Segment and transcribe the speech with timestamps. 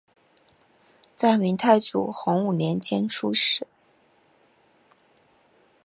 [1.15, 3.67] 在明太祖洪武年间出仕。